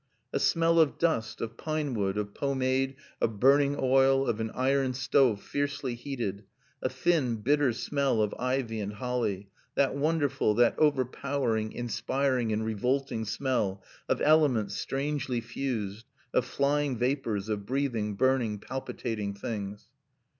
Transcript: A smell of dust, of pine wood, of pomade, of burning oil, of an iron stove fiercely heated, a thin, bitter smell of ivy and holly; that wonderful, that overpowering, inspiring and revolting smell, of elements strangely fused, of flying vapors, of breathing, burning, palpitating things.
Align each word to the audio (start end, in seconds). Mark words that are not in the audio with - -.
A 0.33 0.39
smell 0.39 0.79
of 0.79 0.97
dust, 0.97 1.41
of 1.41 1.57
pine 1.57 1.93
wood, 1.93 2.17
of 2.17 2.33
pomade, 2.33 2.95
of 3.21 3.39
burning 3.39 3.75
oil, 3.79 4.25
of 4.25 4.39
an 4.39 4.49
iron 4.55 4.95
stove 4.95 5.43
fiercely 5.43 5.93
heated, 5.93 6.43
a 6.81 6.89
thin, 6.89 7.35
bitter 7.35 7.71
smell 7.71 8.19
of 8.19 8.33
ivy 8.39 8.79
and 8.79 8.93
holly; 8.93 9.51
that 9.75 9.93
wonderful, 9.95 10.55
that 10.55 10.73
overpowering, 10.79 11.71
inspiring 11.71 12.51
and 12.51 12.65
revolting 12.65 13.25
smell, 13.25 13.83
of 14.09 14.21
elements 14.23 14.73
strangely 14.75 15.39
fused, 15.39 16.07
of 16.33 16.45
flying 16.45 16.97
vapors, 16.97 17.47
of 17.47 17.67
breathing, 17.67 18.15
burning, 18.15 18.57
palpitating 18.57 19.35
things. 19.35 19.89